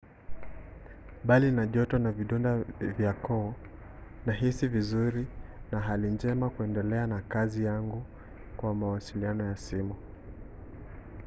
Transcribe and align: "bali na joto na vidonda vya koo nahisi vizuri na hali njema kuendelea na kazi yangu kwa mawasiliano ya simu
"bali 1.27 1.49
na 1.51 1.65
joto 1.73 1.95
na 1.99 2.11
vidonda 2.11 2.51
vya 2.97 3.13
koo 3.13 3.53
nahisi 4.25 4.67
vizuri 4.67 5.27
na 5.71 5.79
hali 5.79 6.11
njema 6.11 6.49
kuendelea 6.49 7.07
na 7.07 7.21
kazi 7.21 7.63
yangu 7.65 8.03
kwa 8.57 8.73
mawasiliano 8.75 9.45
ya 9.45 9.57
simu 9.57 9.95